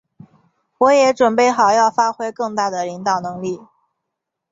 [0.79, 3.61] 我也准备好要发挥更大的领导能力。